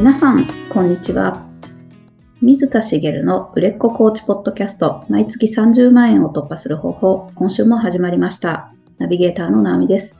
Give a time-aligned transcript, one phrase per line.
[0.00, 1.46] 皆さん、こんにちは。
[2.40, 8.72] 水田茂の売れっ子コーチポッドキャスト、毎月30万円を突破する方法、今週も始まりました。
[8.96, 10.16] ナビゲーターの直美です。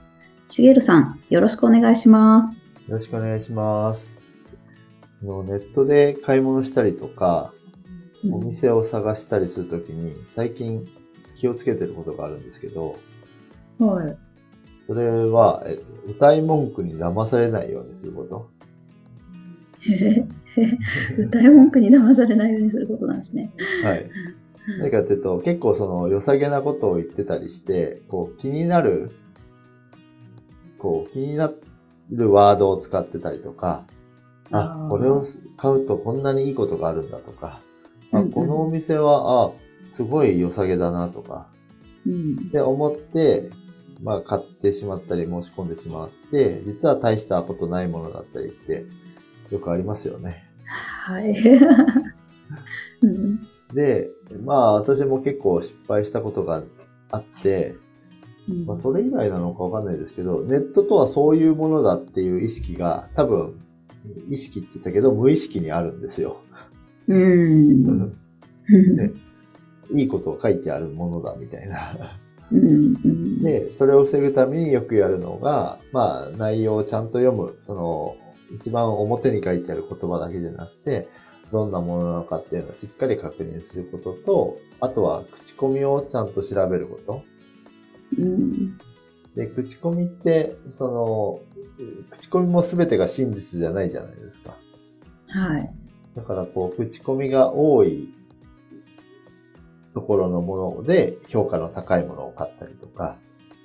[0.49, 2.51] 茂さん、よろしくお願いします。
[2.87, 4.19] よろしくお願いします。
[5.23, 7.51] ネットで買い物したりとか、
[8.31, 10.87] お店を探したりするときに、最近
[11.39, 12.97] 気をつけてることがあるんですけど、
[13.79, 14.15] はい。
[14.85, 18.60] それは、えっと、歌い文句に騙されないようにすること。
[21.17, 23.51] 歌い文句に騙されないようにすることなんですね。
[23.83, 24.09] はい。
[24.79, 29.11] 何かっていうと、結構その良さげなことを言ってたりして、こう気になる、
[30.77, 31.51] こう気にな
[32.11, 33.85] るワードを使ってたりとか、
[34.51, 35.25] ああー、これを
[35.57, 37.59] 買うとこんなにいいことがあるんだとか、
[38.11, 39.51] あうんうんこのお店は、あ、
[39.91, 41.47] すごい良さげだなとか、
[42.05, 42.49] うん。
[42.49, 43.49] で思って、
[44.03, 48.85] まあ買ってしまったり申し込んでしまって、実は大したことないものだったりって、
[49.51, 50.43] よくありますよね。
[50.65, 51.35] はい。
[53.03, 53.39] うん。
[53.73, 54.09] で、
[54.43, 56.63] まあ私も結構失敗したことが
[57.11, 57.75] あって、
[58.49, 63.59] うんまあ、それ以来なのかわかんないですけど、ネットとはそういうものだっていう意識が多分、
[64.29, 66.41] 意識って言ったけど、無意識にあるんですよ。
[67.07, 68.11] うん。
[68.95, 69.11] ね
[69.91, 72.17] いいことを書いてあるものだみたいな。
[73.41, 77.57] で、それを防ぐためによくやるのが、まあ内容をちゃんと読む。
[77.61, 78.15] その、
[78.55, 81.07] 一番表に書いてある言葉だけじゃなくて、
[81.51, 87.23] どんなものなのかっていうのをしっかり確認することと、あとは口コミをちゃんと調べること。
[88.19, 88.77] うん
[89.35, 91.39] で、口コミって、その、
[92.11, 94.55] 口コミも全てが真実じゃないじゃないですか。
[95.27, 95.73] はい。
[96.15, 98.09] だからこう、口コミが多い
[99.93, 103.17] ところのもので評価の高いものを買ったりとか、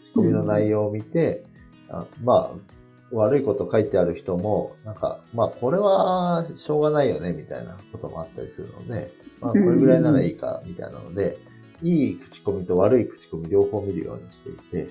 [0.05, 1.45] 口コミの内容を見て、
[1.89, 2.76] あまあ、
[3.13, 11.39] 悪いこと書いてある人も、なんか、まあ、これはしょうがないよね、みたいなこともあったりするので、まあ、これぐらいならいいか、みたいなので、
[11.83, 14.89] いい口コミと悪い口コミ両方見るようにしていて、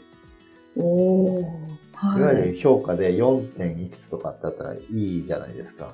[0.78, 1.46] おー。
[1.94, 3.48] はいわゆる評価で 4.
[3.58, 5.94] 点いくつとかってあったらいいじゃないですか。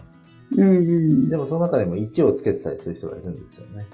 [0.58, 1.30] うんうん。
[1.30, 3.86] でもその中でも1をつけてたりする人がいるんですよね。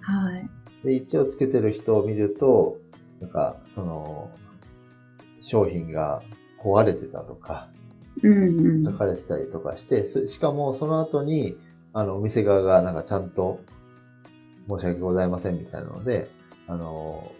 [0.00, 0.48] はい。
[0.84, 2.78] で、1をつけてる人を見ると、
[3.20, 4.30] なんか、その、
[5.40, 6.22] 商品が
[6.62, 7.68] 壊れてたとか、
[8.22, 8.84] うんうん。
[8.84, 11.56] 書かれてたりとかして、そしかもその後に、
[11.92, 13.60] あの、お店側がなんかちゃんと、
[14.68, 16.28] 申し訳ございませんみたいなので、
[16.68, 17.32] あの、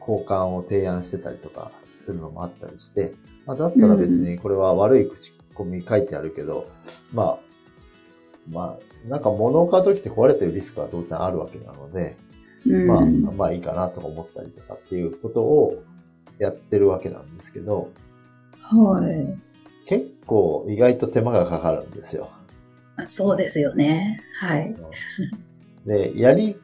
[0.00, 1.70] 交換を提案してたりとか
[2.04, 3.14] するのもあったりして、
[3.44, 6.68] まあ、だったら別にこれは悪い口コミ書いてあるけど、
[7.12, 7.38] まあ、
[8.50, 12.16] まあ、なんか物を買うときって壊れてるリスクは当然あるわけなので、
[12.66, 15.82] うんまあ、まあいいかなとか思ったりとかっていうことを
[16.38, 17.90] やってるわけなんですけど、
[18.70, 19.38] はい。
[19.86, 22.30] 結構意外と手間がかかるんですよ。
[22.96, 24.20] あそうですよね。
[24.38, 24.74] はい。
[25.86, 26.56] で、やり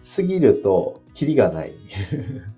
[0.00, 1.72] すぎると、キリがない。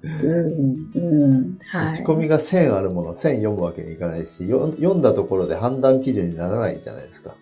[0.03, 0.91] うん。
[0.94, 1.59] うん。
[1.66, 1.94] はい。
[1.94, 7.34] 口コミが1000あるもの、1000読むわけにいかないし、よ読んだところで判断基準にならないじゃないですか。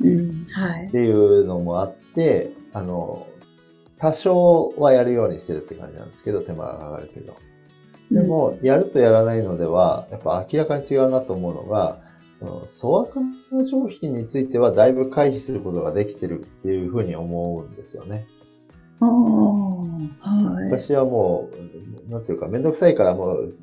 [0.00, 0.46] うん。
[0.50, 0.90] はいっ。
[0.90, 3.28] ていうのもあって、あの、
[3.98, 7.36] 多少はやるようにしてるって感じなんですけど、手間がかかるけど。
[8.10, 11.98] でも、やるとやらないのでは、やっぱ明らかに違うなと思うのが、
[12.40, 13.16] その粗悪
[13.52, 18.26] な商品についてはだいぶ回避することができてるっていうふうに思うんですよね。
[19.00, 19.08] ああ。
[19.08, 20.70] はい。
[20.70, 21.50] 私はも
[22.08, 23.54] う、なんていうか、めんどくさいからもう、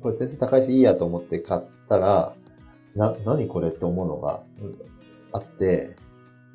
[0.00, 2.34] これ点数高いしいいやと思って買ったら、
[2.94, 4.74] な、何これって思うのがうん
[5.32, 5.96] あって、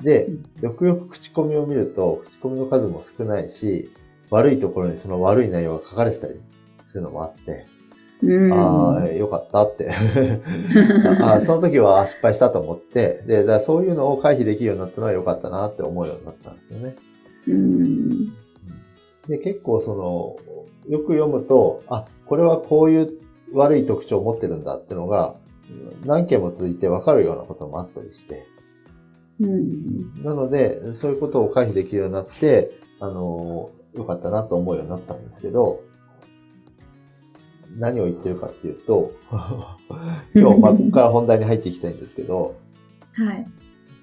[0.02, 0.28] で、
[0.62, 3.90] よくよく口コミを見ると、口コミの数も少ないし、
[4.30, 6.40] 悪いところにその悪い内容が書かれてたり
[6.92, 7.66] するのもあって、
[8.24, 8.54] うん。
[8.54, 9.90] ああ、よかったって。
[11.22, 16.96] あーその時はあ失敗したと思って、で、だそういうのを回避できるようになったのは良かったなって思うようになったんですよね。
[17.48, 18.10] うん。
[19.28, 20.36] で、結構その、
[20.88, 23.12] よく読むと、あ、これはこういう
[23.54, 25.36] 悪い特徴を持ってるんだってのが、
[26.06, 28.46] 何件も続いて分かるようなこともあったりして。
[29.40, 30.24] うん。
[30.24, 35.82] なので、そういうことを回避できるようになって、あの、良かったなと思うようになったんですけど、
[37.78, 39.12] 何を言ってるかっていうと、
[40.36, 42.56] 今日、まあ、ここから本題に入っていきたいんですけど、
[43.14, 43.46] はい。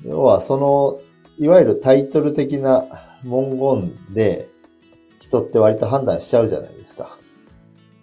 [0.05, 1.01] 要はその、
[1.39, 2.85] いわゆるタイトル的な
[3.25, 4.49] 文言で、
[5.21, 7.19] 人って割と判断しちゃうじゃないですか。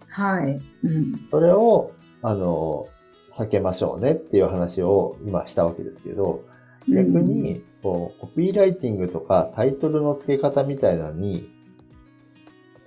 [0.09, 0.62] はい。
[0.83, 1.27] うん。
[1.29, 1.91] それを、
[2.21, 2.88] あの、
[3.31, 6.45] 避けましょうねっていう話を今したわけですけど、
[6.88, 11.50] 逆に、こう、コピーライティングとかタイトルの付け方みたいなのに、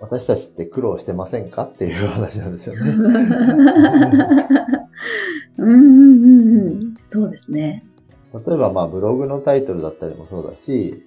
[0.01, 2.91] 私たちって苦労してませんかっていう話なんですよね。
[5.59, 6.95] うんうんうんうん。
[7.07, 7.85] そうですね。
[8.33, 11.05] 例えばまあブログのタイトルだったりもそうだし、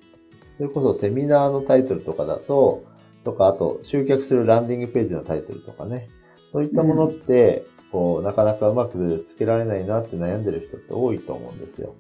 [0.58, 2.84] それこそセミナーのタイトルとかだと、
[3.24, 6.10] とか、あと集客するランディングページのタイトルとかね。
[6.52, 11.96] そういったものって、こう、なかなかうまくつけられないなって悩んでる人って多いと思うんですよ。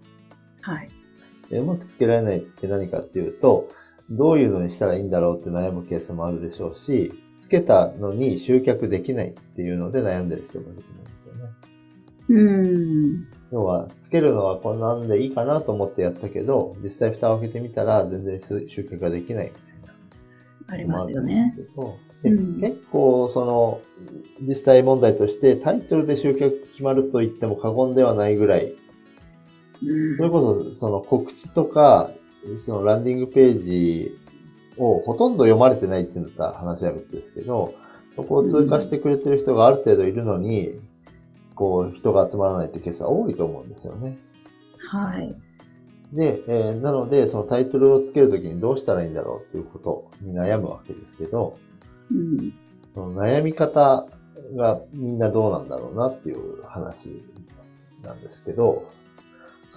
[0.61, 0.89] はい。
[1.49, 3.69] でうまくつけられないって何かっていうと、
[4.11, 11.51] どういうのにしたらいいんだろうって悩むケースもあるでしょうし、つけたのに集客できないっていうので悩んでる人もいると思うんですよね。
[12.29, 12.37] う
[13.17, 13.27] ん。
[13.51, 19.95] 要は、つけるのはこんなんでいいかなと思ってやったけど、実際蓋を開けてみたら全然集客ができないみたい
[20.67, 20.73] な。
[20.73, 21.55] ありますよね。
[22.23, 23.81] でうん結構、その、
[24.41, 28.73] 実際問題としてタイトルで集客決まると言っても過言ではないぐらい、
[29.83, 32.11] うんそれこそその告知とか、
[32.59, 34.17] そのランディングページ
[34.77, 37.73] をほとんど読まれてないっていうんだったら話は別ですけど、
[38.15, 40.79] そこを通過してくれてる人がある程度いるのに、
[41.55, 44.17] こう、人が集まらないってケースは多いと思うんですよね。
[44.89, 45.35] はい。
[46.11, 51.57] で、えーなので、そのタイトルをつけるときにどうしたらいいんだろうっていうことに悩むわけですけど、
[52.09, 52.53] うん。
[52.93, 54.05] その悩み方
[54.55, 57.23] がみんなどうなんだろうなっていう話
[58.03, 58.85] なんですけど、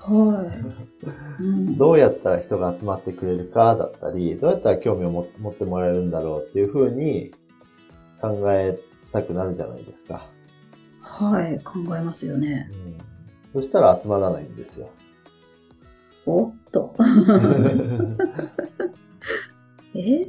[0.07, 1.43] はい。
[1.43, 7.33] うんどうやったら人が集まってくれるかだったり、どうやったら興味を持持ってもらえるんだろうっていうふうに
[8.21, 8.79] 考え
[9.13, 10.27] たくなるじゃないですか。
[11.01, 11.59] はい。
[11.61, 12.69] 考えますよね。
[13.53, 14.91] そしたら集まらないんですよ。
[16.27, 16.95] おっと。
[19.95, 20.27] え？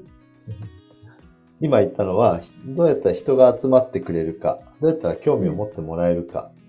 [1.62, 6.62] 今言ったのは、どうやったら人が集まってくれるか、どうやったら興味を持ってもらえるかって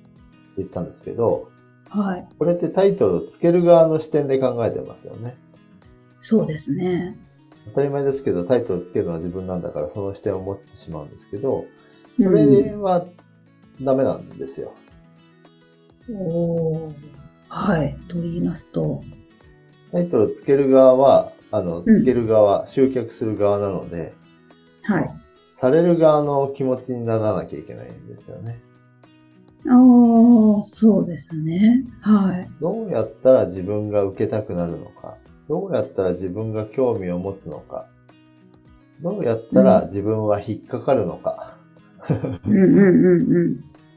[0.58, 1.50] 言ったんですけど、
[1.88, 2.28] はい。
[2.38, 5.36] これってタイトルをつける側の視点で考えてますよね。
[6.20, 7.16] そうですね。
[7.66, 11.66] 当たり前ですけど、タイトルをつけるのは自分なんだから、その視点を持ってしまうんですけど、うん
[12.18, 13.04] それは
[13.82, 14.72] ダメなんですよ。
[16.10, 16.94] おー
[17.48, 17.94] はい。
[18.08, 19.02] と言いますと。
[19.92, 24.14] タイトルをつける側は、あの、うんつける側、集客する側なので、
[24.82, 25.10] はい。
[25.56, 28.60] される側の気持ちにならなきゃいけないんですよね。
[29.68, 31.84] ああ、そうですね。
[32.00, 32.48] はい。
[32.60, 35.16] どうやったら自分が受けたくなるのか、
[35.48, 37.86] どうやったら自分が興味を持つのか、
[39.02, 41.56] どうやったら自分は引っかかるのか、
[42.46, 43.52] うんうんうんうん。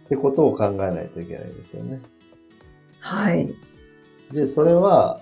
[0.06, 2.02] ってことを考えないといけないんですよね。
[3.00, 3.48] はい。
[4.32, 5.22] で、それは、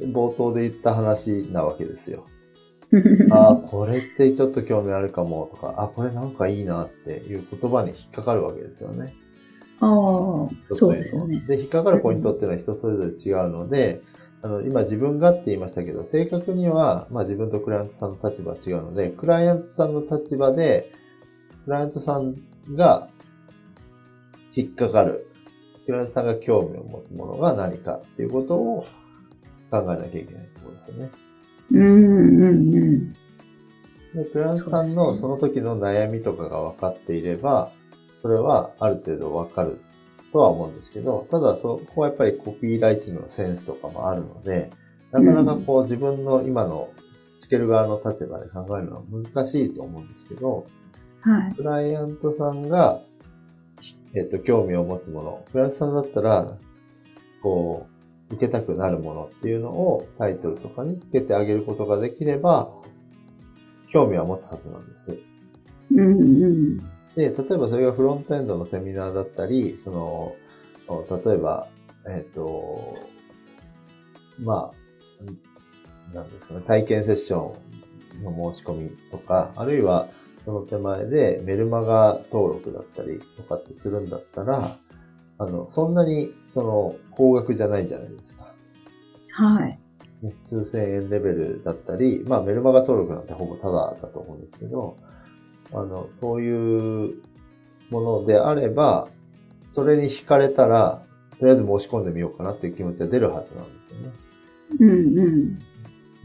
[0.00, 2.24] 冒頭で言った話なわけですよ。
[3.30, 9.14] ああ、これってちょっと興味あるかもとか、あ、これなんかいいなっていう言葉に引っかかるわけですよね。
[9.80, 11.40] ああ、そうですよね。
[11.46, 14.02] で、引っかかるポイントっていうのは人それぞれ違うので、
[14.42, 20.92] あの、今自分がって言いましたけど、正確には、まあ自分とクライアントさんの立場は違うので、クライアントさんの立場で、
[21.64, 22.34] クライアントさん
[22.74, 23.08] が
[24.54, 25.26] 引っかかる、
[25.86, 28.86] クライアントさんが興味を持つものが何かっていうことを
[29.70, 31.10] 考えなきゃいけないところですよね。
[31.72, 33.08] うんうんうん。
[33.08, 37.72] で、クライアントさんのその時の悩みとかが分かっていれば、
[38.22, 39.80] それはある程度分かる
[40.32, 44.70] とは思うんですけど、ただそこはやっぱりコピーライティングのセンスとかもあるので、
[45.12, 46.90] なかなかこう自分の今の
[47.38, 50.66] つける側の立場で考えるのは難しいと思うんですけど、
[51.22, 51.54] はい。
[51.54, 53.00] クライアントさんが、
[54.14, 56.58] えっと、興味を持つもの、クライアントさんだったら、
[57.42, 57.86] こ
[58.30, 62.70] う、受けたくなるものっていうのをタイトルとかにつけてあげることができれば、
[63.90, 65.16] 興味は持つはずなんです。
[65.92, 66.97] うんうん。
[67.18, 70.36] で、例えばそれがフロントエンドのセミナーだったり、その、
[71.24, 71.66] 例えば、
[72.06, 72.96] えっ、と、
[74.38, 74.70] ま
[76.12, 77.56] あ、なんですかね、体験セッショ
[78.20, 80.06] ンの申し込みとか、あるいは
[80.44, 84.78] その手前でメルマガ登録だったりとかってするんだったら、
[85.38, 88.54] あの、そんなにその高額じゃないじゃないですか。
[89.32, 89.78] はい。
[90.22, 94.96] ね数千円レベルだったり、まあメルマガ登録なんてほぼタダだと思うんですけど、
[95.72, 97.14] あの、そういう
[97.90, 99.08] ものであれば、
[99.64, 101.02] それに惹かれたら、
[101.38, 104.12] とりあえず申し込んでみようかなっていう気持ちが出るはずなんですよね。
[104.80, 105.58] うんうん。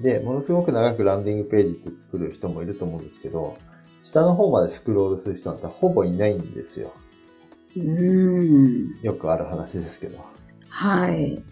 [0.02, 3.56] で、ものすごく長くランディングページって作る人もいると思うんですけど、
[4.04, 6.94] 下の方までスクロールする人なんてほぼいないんですよ。
[7.78, 8.92] うん。
[9.02, 10.20] よくある話ですけど。
[10.70, 11.44] はい。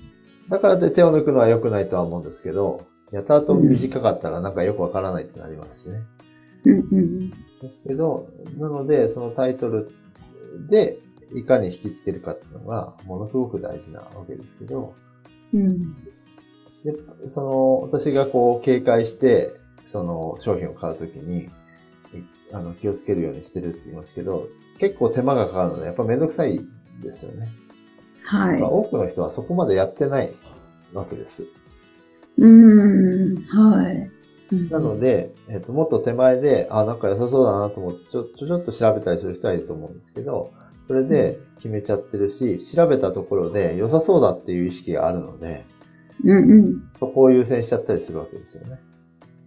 [0.49, 6.03] だからって手を抜くのは良くないとは思うんですけど、やたらと短かったらなんかよくわからないってなりますしね。
[6.65, 7.31] うんうん。
[7.61, 8.27] ですけど、
[8.57, 9.91] なので、そのタイトル
[10.69, 10.99] で
[11.33, 14.93] いかに引きつけるかっていうのがものすごく大事なわけですけど、
[15.53, 15.79] うん。
[16.83, 16.93] で
[17.29, 19.53] その、私がこう警戒して、
[19.91, 21.49] その商品を買うときに、い
[22.53, 24.47] あの気をつけるようにしてるって言いますけど、
[24.79, 26.59] 結構手間がかかるので、やっぱめんどくさい
[27.01, 27.49] ですよね。
[28.23, 28.69] はいまあ。
[28.69, 30.33] 多くの人はそこまでやってない
[30.93, 31.45] わけです。
[32.37, 34.11] うーん、はい。
[34.51, 40.51] うんなので、えっ、と、もっと手前で、あ、なんか良さそうだなと思って、ちょちょちょっと調べたりする人はいると思うんですけど、
[40.87, 45.63] それで決めちゃってるし、調べたところで良さそうだっていう意識があるので、
[46.23, 46.83] うんうん。
[46.99, 48.79] そこを優先しちゃったりするわけですよね。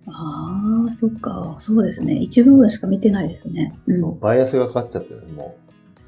[0.06, 1.54] ああ、そっか。
[1.58, 2.14] そうですね。
[2.16, 3.74] 一部分しか見てないですね。
[3.86, 4.00] うん。
[4.00, 5.56] そうバイアスがかかっちゃってるも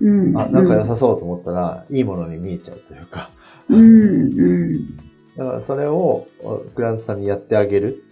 [0.00, 0.34] うん。
[0.34, 3.30] う、あ、なんか良さそうと思ったら、いいものに見えちゃうというか、
[3.68, 4.40] うん。
[4.40, 4.96] うん。
[5.36, 6.26] だからそれを
[6.74, 8.02] クラントさんにやってあげる。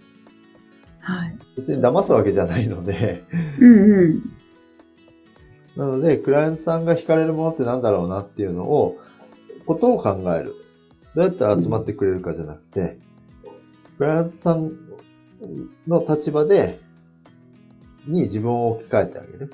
[1.05, 1.37] はい。
[1.55, 3.23] 別に騙すわけじゃないので、
[3.59, 4.21] うんうん。
[5.75, 8.97] なので、クライアントさんが惹かれるものってなんだろうなっていうのを、
[9.67, 10.55] ことを考える。
[11.13, 12.97] どうやったら集まってくれるかじゃなくて、
[13.97, 14.71] クライアントさん
[15.87, 16.79] の立場で、
[18.07, 19.53] に自分を置き換えてあげる。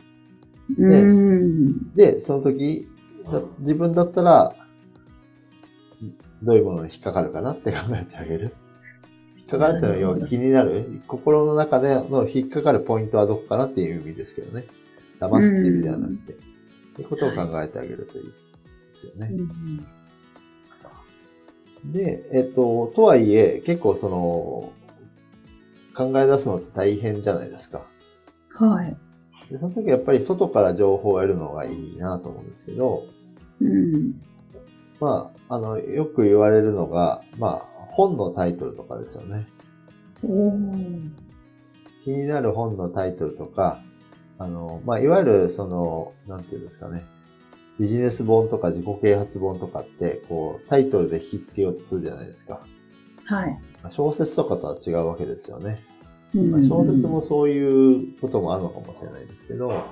[0.77, 1.93] うん。
[1.93, 2.87] で、その時、
[3.29, 4.55] だ自分だったら、
[6.43, 8.53] どういうものに引っかかるかなって考えてあげる。
[9.51, 14.65] 引っかかるっていうのは要は気になる、心の中での引っかかるポイントはどこかなっていう意味ですけどね。
[15.19, 16.33] 騙すっていう意味ではなくて。
[16.33, 16.35] っ
[16.95, 18.31] ていうことを考えてあげるといいで
[18.99, 19.29] すよね。
[19.31, 19.85] うん
[21.85, 24.71] で、えっと、とはいえ、結構その、
[25.95, 27.81] 考え出すのって大変じゃないですか。
[28.49, 28.95] はい。
[29.49, 33.03] でその時やっぱり外から情報を得るのがいいなと思うんですけど、
[33.59, 34.13] うん。
[34.99, 39.47] まあ、あの、よく言われるのが、まあ、本のタイトルとかですよね。
[42.03, 43.79] 気になる本のタイトルとか、
[44.37, 47.03] あの、まあ、いわゆる、その、なんていうんですかね、
[47.79, 52.61] ビジネス本とか自己啓発本とかって、こう、タイトルで引き付けようとするじゃないですか。
[53.25, 53.59] はい。
[53.83, 55.79] まあ小説とかとは違うわけですよね。
[56.35, 59.83] うんまあ小説もそういうこともあるのかもしれないですけど、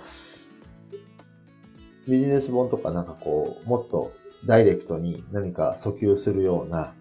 [2.07, 4.11] ビジネス本とかなんかこう、もっと
[4.45, 6.98] ダイレクトに何か訴求するようなうん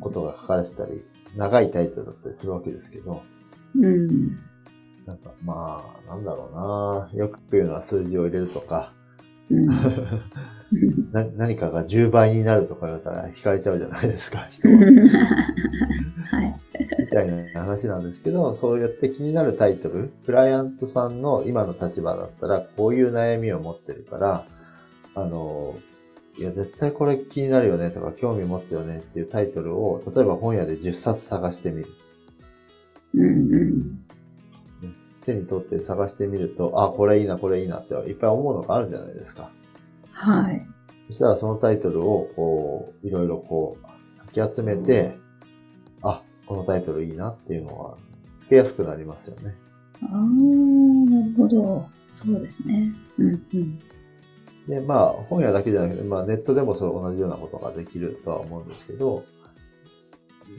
[0.00, 1.02] ことが書かれてたり、
[1.36, 3.22] 長いタイトルだったりするわけですけど、
[3.76, 4.36] うん。
[5.06, 8.92] なんかまあ、なんだろうなよく言うのは数字を入れるとか、
[9.50, 9.66] うん。
[11.12, 14.74] な何かが10倍になるとか言われたら惹かれちゃうじゃないですか、人は。
[16.30, 16.60] はい。
[16.98, 24.46] みたいな話なんですけど、そうやって気になるタイトル、クライアントさんの今の立場だったら、こういう悩みを持ってるから、
[25.14, 25.76] あの、
[26.36, 31.88] いや、絶対これ気になるよねとか、興味持つよねっていうタイトルを、例えば本屋で10冊探してみる。
[33.14, 34.04] うんうん。
[35.24, 39.50] 手に取って探してみると、あ、これいいな、これいいなっていっぱい思うのがあるじゃないですか。
[40.12, 40.66] はい。
[41.08, 43.82] そしたらそのタイトルを、こう、いろいろこう、
[44.32, 45.16] かき集めて、
[46.02, 47.96] あ、このタイトルいいなっていうのは、
[48.40, 49.54] つけやすくなりますよね。
[50.02, 51.86] ああ、なるほど。
[52.08, 52.92] そうですね。
[53.18, 53.78] うんうん。
[54.68, 59.24] で、まあ、本屋だけじゃなくて、まあ、ネットでもそう同じようなことができるとは思うんですけど、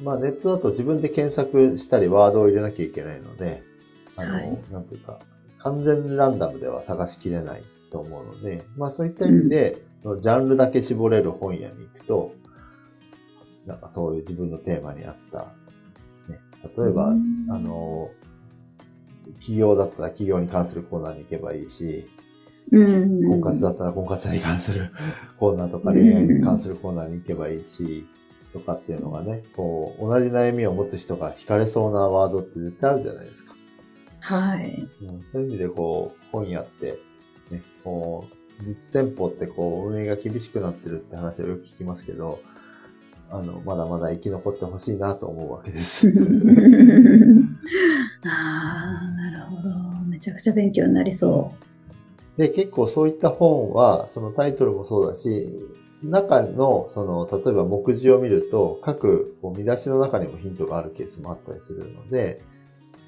[0.03, 3.63] まあ、ネットだと自分で検索したり、ワードを入れなきゃいけないので、
[4.15, 4.59] あの、はい。
[4.71, 5.19] なんていうか、
[5.59, 12.35] 完全ランダムでは探しきれないと思うので、まあ、そういった意味で、そのジャンルだけ絞れる本屋に行くと、
[13.65, 15.39] なんかそういう自分のテーマに合った、
[16.31, 16.39] ね、
[16.77, 17.47] 例えば、うん。
[17.49, 18.11] あの、
[19.35, 22.05] 企業だったら企業に関するコーナーに行けばいいし、
[22.71, 23.27] うん。
[23.29, 24.91] 婚活だったら婚活に関する
[25.37, 28.05] コーナーとか恋愛に関するコーナーに行けばいいし、
[28.55, 33.53] とかっていうのがね、こう、同じ悩みを持つ人が惹かれそうなワードって絶対あるじゃないですか。
[34.21, 34.87] はい。
[35.01, 36.97] うんそういう意味でこう、本屋って、
[37.51, 42.39] ね、こう、実店舗ってこう、運営が厳しくなってるって話をよく聞きますけど、
[43.29, 46.07] あの、まだまだ生き残ってほしいなと思うわけです。
[48.25, 49.69] ああ、なるほど。
[50.07, 51.51] めちゃくちゃ勉強になりそ
[52.37, 55.57] で、結構そういった本は、そのタイトルもそうだし、
[56.03, 62.41] 中の、その、例えば目次を見ると、各見出しの中にもヒントがあるケースもあったりするので、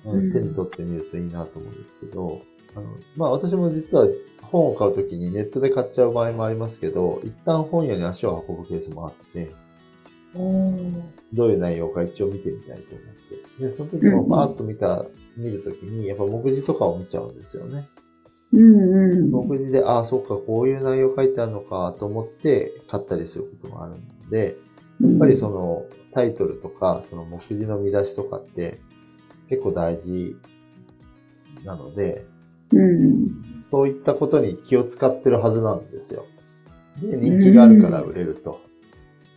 [0.05, 2.41] うん手に取ってみるといいなと思うんですけど、
[2.75, 4.07] あの、まあ私も実は
[4.41, 9.51] 本を買うときにネットで買っちゃう場合もありますけど、一旦本屋に足を運ぶケースもあって、
[11.33, 13.05] どういう内容か一応見てみたいと思っ
[13.59, 13.65] て。
[13.67, 15.05] で、その時もパーッと見た、
[15.35, 17.87] 見るときに、やっぱ目次とかを見ちゃうんですよね。
[18.53, 19.31] うんうん。
[19.31, 24.55] 目次で、ああ、そっか、こういう内容書いてあるのかと思って買ったりすることもあるので、
[25.01, 28.79] ややっぱりそのタイトルとか、その目次の見出しとかって
[29.49, 30.35] 結構大事
[31.63, 32.25] なので、
[32.73, 33.43] うん。
[33.69, 36.25] そういったことに気を使ってるはずなんですよ。
[37.01, 38.61] で、人気があるから売れると。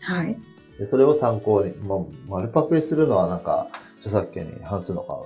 [0.00, 0.37] はい。
[0.79, 5.21] でそれを参考に、まあ、丸パクリするのはなんか著作権に反するのか、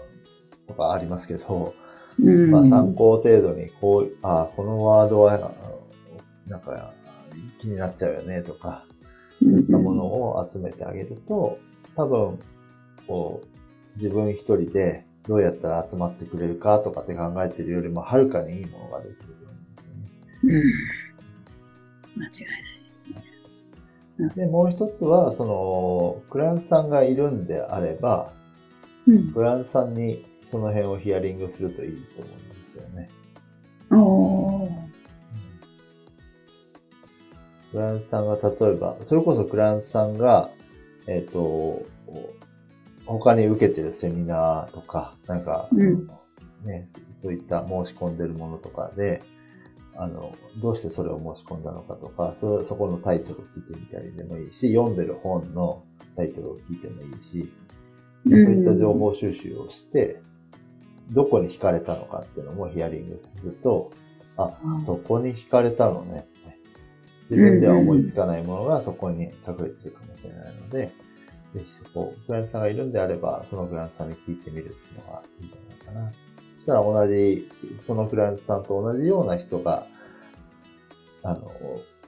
[0.66, 1.74] とかありますけど、
[2.20, 2.50] うん。
[2.50, 5.52] まあ参考程度に、こう、あこのワードは、
[6.48, 6.92] なんか、
[7.58, 8.90] 気になっちゃうよね、とか、う
[9.46, 11.58] んそういったものを集めてあげると、
[11.96, 12.38] 多分、
[13.06, 13.46] こう、
[13.96, 20.54] 自分一人でどうやったら集まってくれるかとかって考えてるよりも、はるかにいいものができると思うんですよね。
[20.54, 20.62] うん
[22.16, 24.28] 間違いないですね。
[24.36, 28.32] で、もう一つは、その、クライアントさんがいるんであれば、
[29.06, 33.08] うんクライアントさんにその辺をヒアリングするといいと思うんですよね。
[33.90, 34.84] おー。
[37.72, 40.48] クライアントさんが例えば、それこそクライアントさんが、
[41.06, 41.82] えっ、と、
[43.04, 46.06] 他に受けてるセミナーとか、なんか、うん。
[46.64, 49.22] ね、そういった申し込んでるものとかで、
[49.96, 55.84] あの、どうしてそれを申し込んだのかとか、そそこのタイトルを聞いてみたりでもいいし、読んでる本の
[56.16, 57.52] タイトルを聞いてもいいし、
[58.24, 60.20] そういった情報収集をして、
[61.10, 63.90] どこに惹かれたのかっていうのもヒアリングすると、
[64.36, 64.52] あ、
[64.86, 66.26] そこに惹かれたのね。
[67.30, 69.30] 自分では思いつかないものがそこに隠
[69.60, 70.90] れてるかもしれないので、
[71.54, 76.08] ぜひそこ、クライアントさんがいるんであれば、そのクライアントさんに聞いてみるっていうのがいいんじゃないかな。
[76.10, 77.48] そしたら同じ、
[77.86, 79.86] そのクライアントさんと同じような人が、
[81.22, 81.50] あの、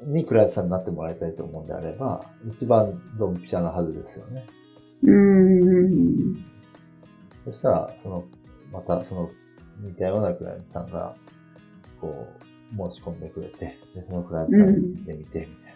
[0.03, 4.45] にクライアントさんになってもらいたいと思うんであれば、一番ドンピシャなはずですよね。
[5.03, 6.45] うん。
[7.45, 8.25] そしたら、その、
[8.73, 9.31] またその
[9.81, 11.15] 似たようなクライアントさんが、
[12.01, 15.75] こう、申し込んでくれて、でそのクライアントさんに聞いてみて、みたい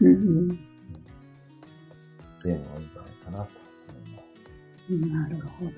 [0.00, 0.50] な、うん。
[0.50, 3.50] っていうのがいいんじゃないかなと
[3.88, 5.16] 思います。
[5.16, 5.70] なるほど。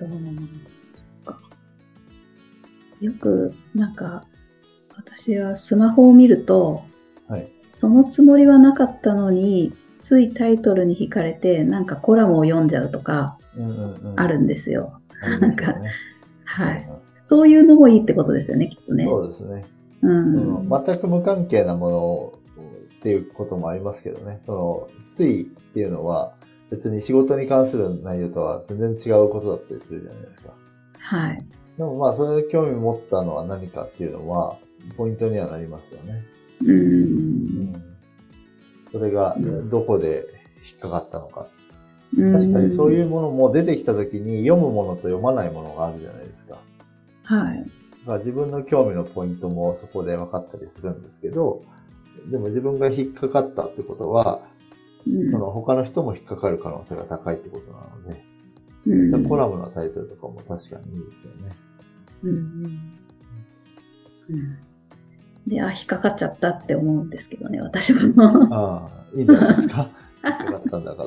[0.95, 1.41] そっか。
[3.01, 4.25] よく、なんか、
[4.97, 6.83] 私はスマホを見ると、
[7.29, 7.51] はい。
[7.59, 14.21] そのつもりはなかったのに、ついタイトルに惹かれて、なんかコラムを読んじゃうとか、うんうんうん。
[14.21, 15.01] あるんですよ。
[15.23, 15.91] ありますよね。
[16.55, 16.89] はい。
[17.23, 19.05] そういうのもいいってことですよね、きっとね。
[19.05, 19.65] そうですね。
[20.03, 20.65] うそん。
[20.69, 22.33] の全く無関係なもの
[22.99, 24.41] っていうこともありますけどね。
[24.47, 26.35] その、ついっていうのは、
[26.71, 30.53] 別に仕事に関する内容とは全然違うことだったりするじゃないですか。
[30.99, 31.45] はい。
[31.77, 34.57] でもまあ、それで興味持ったのは何かっていうのは、
[34.97, 36.23] ポイントにはなりますよね。
[36.65, 37.73] うん。
[38.93, 40.25] それがうんどこで
[40.71, 41.49] 引っかかったのか。
[42.15, 46.34] 確確かにそういうものも出てきた時に読むものと読まないものがあるじゃないですか。
[47.25, 47.59] はい。
[47.59, 51.61] だから自分の興味のポイントもそこで分かったりするんですけど、
[52.31, 54.43] でも自分が引っかかったってことは、
[55.07, 58.25] うんその他の人も引っかかる可能性が高いってことなので、
[58.87, 61.51] うんコラムのタイトルとかも確かにいいですよね。
[62.23, 62.91] うんうん
[64.31, 64.59] うん
[65.47, 68.01] で、あ、引っかかっちゃったって思うんですけどね、私も。
[68.51, 69.91] ああ、いいんじゃないですか？
[70.25, 71.05] 引っかかったんだか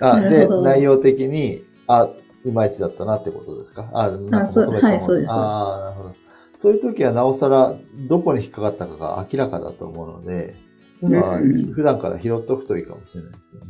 [0.00, 0.12] ら。
[0.16, 2.10] あ、で内容的に、あ、
[2.48, 3.88] いまいちだったなってことですか？
[3.92, 6.14] あ、なんかそう求めたものはいそうですああ、なるほど。
[6.62, 7.74] そういう時はなおさら、
[8.08, 10.54] どこに引っかかったかが明らかだと思うので、
[11.02, 13.66] 今はうん普段から拾っておくといいかもしれないですよね。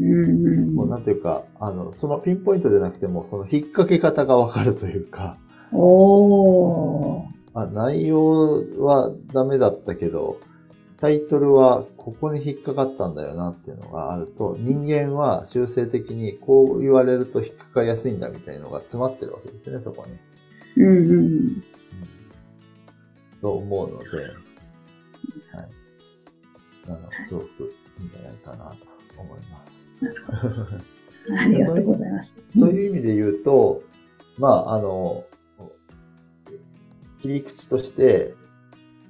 [0.00, 5.36] うんうんもうなんていうか、あの、そのピンポイントでなくても、その引っ掛け方がわかるというか、
[5.72, 7.32] おー。
[7.54, 10.38] あ内容はダメだったけど、
[11.02, 20.84] タイトルはここに引っかかったんだよなっていうのがあると、人間は修正的にこう言われると引っかかりやすいんだみたいなのが詰まってるわけですね、そこに。
[20.84, 21.64] うんうん
[23.40, 24.36] と思うので、はい。
[26.86, 29.88] あの、すごくいいんじゃないかなと思います。
[30.00, 30.66] なるほど。
[31.36, 32.36] ありがとうございます。
[32.56, 33.82] そういう意味で言うと、
[34.38, 35.24] まあ、あの、
[37.20, 38.34] 切り口として、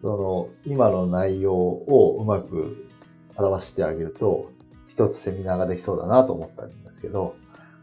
[0.02, 2.88] その、今の内容をうまく
[3.36, 4.50] 表してあげると、
[4.88, 7.36] 一つセミナーができそうだなと思ったんですけど、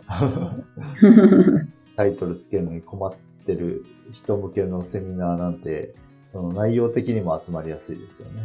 [1.96, 3.14] タイトルつけるのに困っ
[3.46, 5.96] てる人向けのセミナーなんて、
[6.32, 8.42] その内容的にも集まりやすいですよね。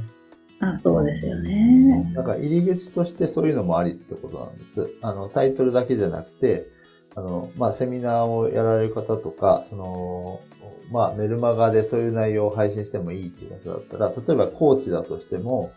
[0.60, 2.10] あ、そうですよね。
[2.14, 4.88] なんか入り口としてそういうのもありってことなんです。
[5.02, 6.68] あの、タイトルだけじゃなくて、
[7.16, 10.40] あの、まあ、セミナーをやられる方とか、その、
[10.90, 15.70] まあ、メルマガでそういう内容を配信してもいいっていう方だったら、例えばコーチだとしても、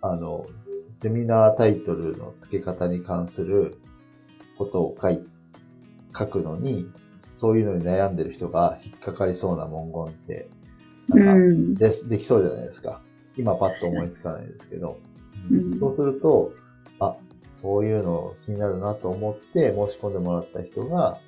[0.00, 0.46] あの、
[0.94, 3.78] セミナータイトルの付け方に関する
[4.58, 5.20] ことを書い、
[6.16, 10.48] 書くのに、そういうのに悩んでる人が引っかかりそうな文言って、
[11.08, 11.74] うなんか、ん。
[11.74, 13.00] でできそうじゃないですか。
[13.36, 14.98] 今パッと思いつかないですけど。
[15.50, 16.52] うんそうすると、
[17.00, 17.16] あ、
[17.64, 21.18] そういうの気になるなと思って申し込んでもらった人が、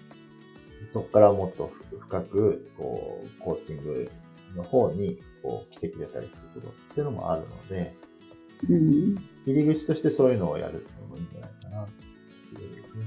[0.86, 4.10] そこからもっと深く、こう、コーチング
[4.54, 7.94] の方に、こう、来てくれたりすることっていうのもあるので、
[8.68, 9.14] うん。
[9.46, 11.88] 入り口としてそういうのをやるっていうのもいいんじゃないかな、っ
[12.54, 13.04] ていうですね。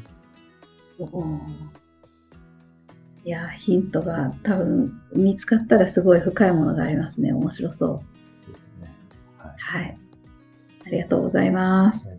[3.25, 7.31] いや、ヒントが多分見つかったらすごい深いものがありますね。
[7.31, 8.03] 面白そ
[8.47, 8.51] う。
[8.51, 8.91] ですね。
[9.37, 9.55] はい。
[9.59, 9.97] はい。
[10.83, 11.99] あありがとうございます。
[11.99, 12.18] ありがとう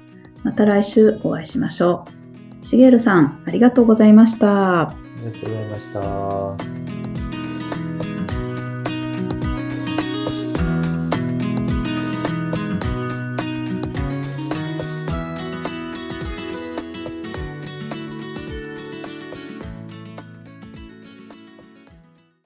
[0.43, 2.05] また来週お会いしましょ
[2.63, 2.65] う。
[2.65, 4.81] しげるさん、ありがとうございました。
[4.81, 5.93] ありがとうございまし
[6.85, 6.90] た。